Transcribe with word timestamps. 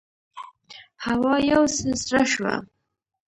هوا 1.05 1.35
یو 1.51 1.63
څه 1.75 1.87
سړه 2.03 2.23
شوه. 2.33 2.55